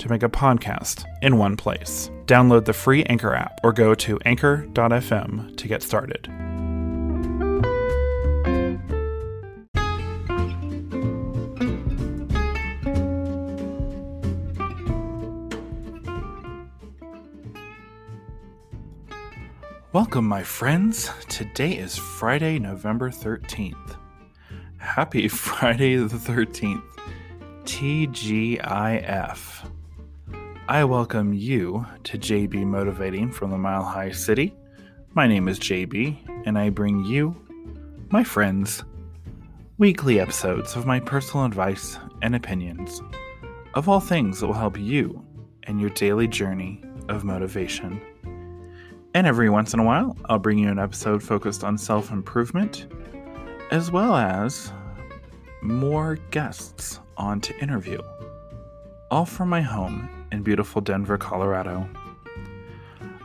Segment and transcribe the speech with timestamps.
[0.00, 2.10] to make a podcast in one place.
[2.26, 6.28] Download the free Anchor app or go to anchor.fm to get started.
[19.92, 21.10] Welcome, my friends.
[21.28, 23.96] Today is Friday, November 13th.
[24.76, 26.82] Happy Friday the 13th.
[27.64, 29.70] TGIF.
[30.70, 34.54] I welcome you to JB Motivating from the Mile High City.
[35.14, 37.34] My name is JB, and I bring you,
[38.10, 38.84] my friends,
[39.78, 43.02] weekly episodes of my personal advice and opinions
[43.74, 45.26] of all things that will help you
[45.66, 48.00] in your daily journey of motivation.
[49.14, 52.86] And every once in a while, I'll bring you an episode focused on self improvement,
[53.72, 54.72] as well as
[55.62, 58.00] more guests on to interview,
[59.10, 61.88] all from my home in beautiful Denver, Colorado.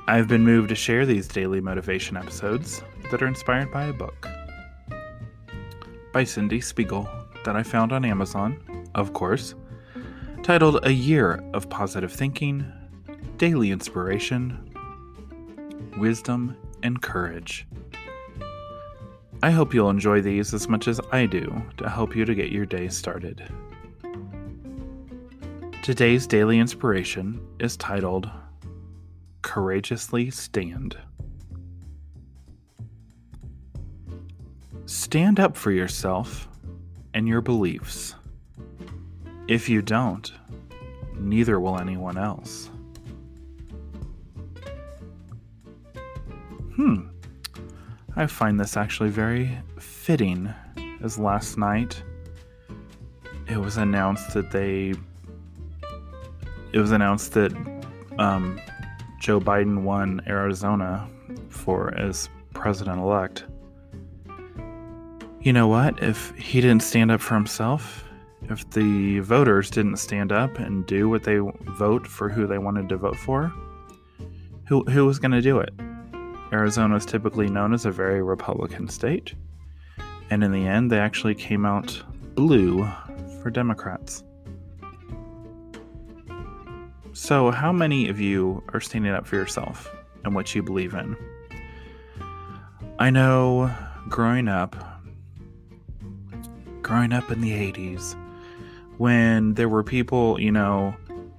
[0.07, 4.27] I've been moved to share these daily motivation episodes that are inspired by a book
[6.15, 7.09] by Cyndie Spiegel
[7.43, 9.53] that I found on Amazon, of course,
[10.43, 12.65] titled A Year of Positive Thinking,
[13.37, 14.73] Daily Inspiration,
[15.97, 17.67] Wisdom, and Courage.
[19.43, 22.49] I hope you'll enjoy these as much as I do to help you to get
[22.49, 23.43] your day started.
[25.85, 28.27] Today's daily inspiration is titled
[29.43, 30.97] Courageously Stand.
[34.87, 36.47] Stand up for yourself
[37.13, 38.15] and your beliefs.
[39.47, 40.33] If you don't,
[41.19, 42.71] neither will anyone else.
[46.73, 47.09] Hmm.
[48.15, 50.51] I find this actually very fitting,
[51.03, 52.01] as last night
[53.47, 54.95] it was announced that they.
[56.75, 57.53] It was announced that
[58.19, 58.59] um,
[59.21, 61.09] Joe Biden won Arizona
[61.47, 63.45] for as president elect.
[65.39, 66.03] You know what?
[66.03, 68.03] If he didn't stand up for himself,
[68.49, 72.89] if the voters didn't stand up and do what they vote for who they wanted
[72.89, 73.53] to vote for,
[74.67, 75.73] who who was going to do it?
[76.51, 79.33] Arizona is typically known as a very Republican state,
[80.29, 82.03] and in the end, they actually came out
[82.35, 82.85] blue
[83.41, 84.25] for Democrats.
[87.15, 89.89] So, how many of you are standing up for yourself
[90.25, 91.15] and what you believe in?
[92.99, 93.73] I know
[94.09, 94.75] growing up,
[96.81, 98.17] growing up in the 80s,
[98.97, 100.93] when there were people, you know,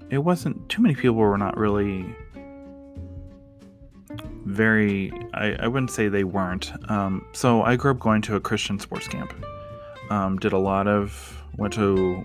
[0.09, 2.07] it wasn't too many people were not really
[4.47, 6.73] very I, I wouldn't say they weren't.
[6.91, 9.35] Um, so i grew up going to a christian sports camp.
[10.09, 12.25] Um, did a lot of went to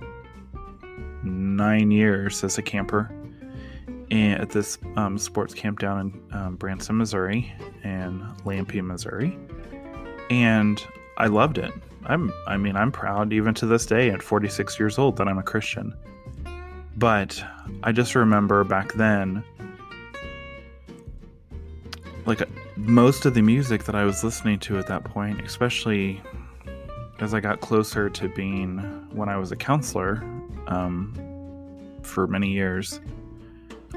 [1.22, 3.12] nine years as a camper
[4.12, 9.38] at this um, sports camp down in um, branson missouri and lampe missouri.
[10.30, 10.84] And
[11.18, 11.72] i loved it.
[12.06, 15.38] I'm i mean i'm proud even to this day at 46 years old that i'm
[15.38, 15.96] a christian.
[16.98, 17.44] But
[17.84, 19.44] i just remember back then
[22.26, 26.22] like most of the music that I was listening to at that point, especially
[27.20, 28.80] as I got closer to being
[29.12, 30.24] when I was a counselor
[30.68, 31.14] um,
[32.02, 33.00] for many years,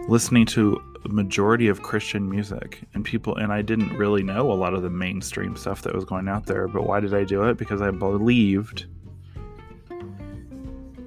[0.09, 4.55] listening to a majority of Christian music and people, and I didn't really know a
[4.55, 6.69] lot of the mainstream stuff that was going out there.
[6.69, 7.57] But why did I do it?
[7.57, 8.87] Because I believed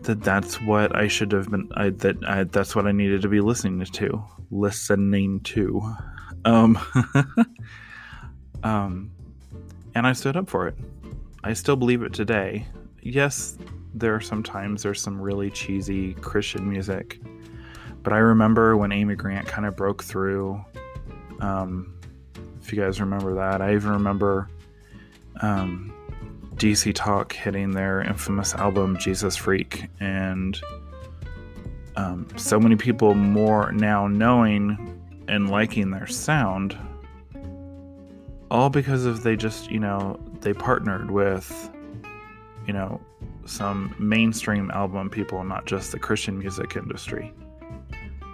[0.03, 1.69] that that's what I should have been.
[1.75, 4.23] I, that I, that's what I needed to be listening to.
[4.51, 5.95] Listening to.
[6.45, 6.79] Um,
[8.63, 9.11] um,
[9.95, 10.75] and I stood up for it.
[11.43, 12.65] I still believe it today.
[13.01, 13.57] Yes,
[13.93, 17.19] there are sometimes there's some really cheesy Christian music,
[18.07, 20.63] but I remember when Amy Grant kind of broke through.
[21.41, 21.93] Um,
[22.61, 24.47] if you guys remember that, I even remember
[25.41, 25.93] um,
[26.55, 30.57] DC Talk hitting their infamous album Jesus Freak, and
[31.97, 36.77] um, so many people more now knowing and liking their sound
[38.49, 41.69] all because of they just, you know, they partnered with,
[42.65, 43.01] you know,
[43.43, 47.33] some mainstream album people, not just the Christian music industry.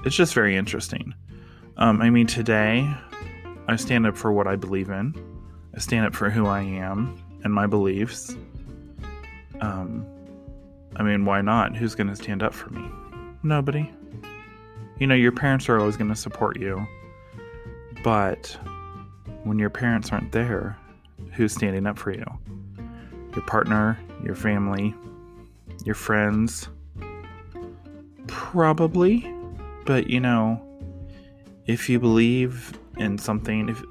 [0.05, 1.13] It's just very interesting.
[1.77, 2.93] Um, I mean, today
[3.67, 5.15] I stand up for what I believe in.
[5.73, 8.35] I stand up for who I am and my beliefs.
[9.61, 10.05] Um,
[10.97, 11.75] I mean, why not?
[11.75, 12.85] Who's going to stand up for me?
[13.43, 13.89] Nobody.
[14.99, 16.85] You know, your parents are always going to support you.
[18.03, 18.57] But
[19.43, 20.77] when your parents aren't there,
[21.31, 22.25] who's standing up for you?
[23.33, 24.93] Your partner, your family,
[25.85, 26.67] your friends?
[28.27, 29.32] Probably.
[29.85, 30.61] But, you know,
[31.65, 33.83] if you believe in something, if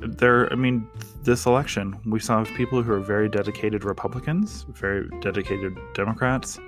[0.00, 0.86] there, I mean,
[1.22, 6.58] this election, we saw people who are very dedicated Republicans, very dedicated Democrats,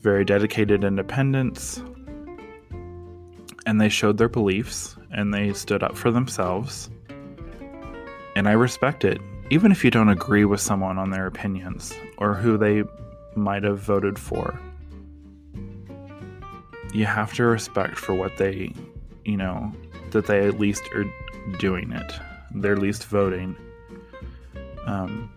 [0.00, 1.82] very dedicated independents,
[3.66, 6.90] and they showed their beliefs and they stood up for themselves.
[8.34, 9.20] And I respect it,
[9.50, 12.82] even if you don't agree with someone on their opinions or who they
[13.36, 14.58] might have voted for.
[16.92, 18.72] You have to respect for what they,
[19.24, 19.72] you know,
[20.10, 21.06] that they at least are
[21.58, 22.12] doing it.
[22.54, 23.56] They're at least voting.
[24.86, 25.30] Um,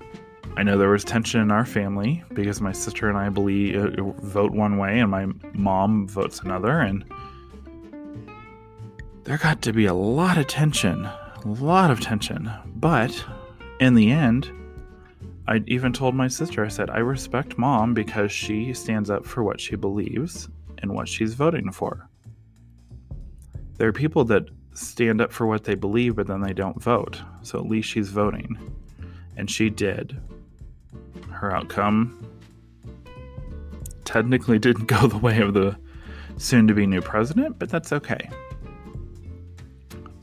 [0.57, 4.04] I know there was tension in our family because my sister and I believe uh,
[4.22, 7.04] vote one way and my mom votes another, and
[9.24, 12.52] there got to be a lot of tension, a lot of tension.
[12.75, 13.25] But
[13.80, 14.52] in the end,
[15.48, 19.44] I even told my sister, I said, I respect mom because she stands up for
[19.44, 20.48] what she believes
[20.81, 22.07] and what she's voting for.
[23.77, 27.22] There are people that stand up for what they believe, but then they don't vote.
[27.42, 28.75] So at least she's voting.
[29.38, 30.19] And she did.
[31.30, 32.25] Her outcome
[34.06, 35.77] technically didn't go the way of the
[36.38, 38.30] soon to be new president, but that's okay.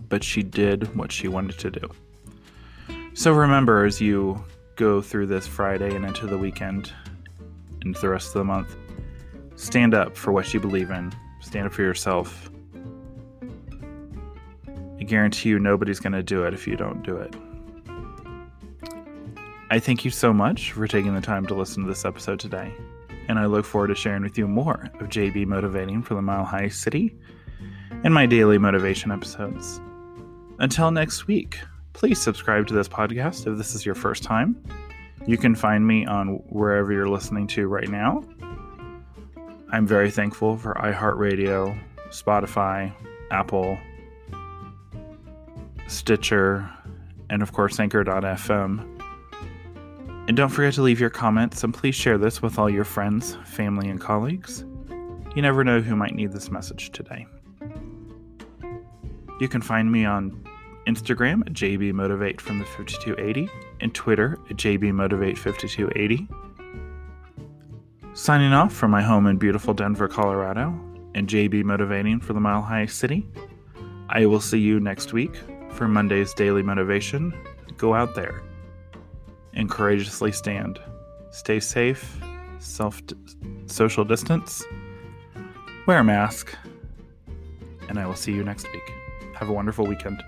[0.08, 1.90] But she did what she wanted to do.
[3.14, 4.42] So remember, as you
[4.76, 6.92] go through this Friday and into the weekend,
[7.84, 8.76] into the rest of the month,
[9.62, 12.50] stand up for what you believe in, stand up for yourself
[15.02, 17.34] I guarantee you nobody's going to do it if you don't do it.
[19.68, 22.72] I thank you so much for taking the time to listen to this episode today,
[23.26, 26.44] and I look forward to sharing with you more of JB Motivating for the Mile
[26.44, 27.16] High City
[28.04, 29.80] and my daily motivation episodes.
[30.60, 31.58] Until next week,
[31.94, 34.62] please subscribe to this podcast if this is your first time.
[35.26, 38.22] You can find me on wherever you're listening to right now.
[39.72, 41.78] I'm very thankful for iHeartRadio,
[42.10, 42.92] Spotify,
[43.30, 43.78] Apple,
[45.86, 46.70] Stitcher,
[47.30, 48.86] and of course Anchor.fm.
[50.28, 53.38] And don't forget to leave your comments and please share this with all your friends,
[53.44, 54.64] family, and colleagues.
[55.34, 57.26] You never know who might need this message today.
[59.40, 60.46] You can find me on
[60.86, 63.48] Instagram at JBMotivate from the 5280
[63.80, 66.28] and Twitter at JBMotivate5280.
[68.14, 70.78] Signing off from my home in beautiful Denver, Colorado,
[71.14, 73.26] and JB Motivating for the Mile High City.
[74.10, 75.34] I will see you next week
[75.70, 77.32] for Monday's daily motivation,
[77.78, 78.42] go out there
[79.54, 80.78] and courageously stand.
[81.30, 82.18] Stay safe,
[82.58, 83.00] self
[83.64, 84.62] social distance,
[85.86, 86.54] wear a mask,
[87.88, 88.92] and I will see you next week.
[89.36, 90.22] Have a wonderful weekend.